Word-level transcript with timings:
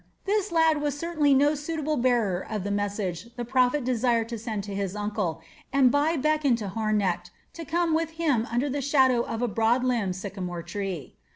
This 0.25 0.51
lad 0.51 0.81
was 0.81 0.97
certainly 0.97 1.31
no 1.35 1.53
suitable 1.53 1.95
bearer 1.95 2.39
of 2.49 2.63
the 2.63 2.71
message 2.71 3.29
the 3.35 3.45
prophet 3.45 3.83
desired 3.85 4.29
to 4.29 4.39
send 4.39 4.63
to 4.63 4.73
his 4.73 4.95
uncle, 4.95 5.41
and 5.71 5.91
Bai 5.91 6.17
beckoned 6.17 6.57
to 6.57 6.69
Hornecht 6.69 7.29
to 7.53 7.63
come 7.65 7.93
with 7.93 8.13
him 8.17 8.47
under 8.51 8.67
the 8.67 8.81
shadow 8.81 9.21
of 9.21 9.43
a 9.43 9.47
broad 9.47 9.83
limbed 9.83 10.15
sycamore 10.15 10.63
tree. 10.63 11.17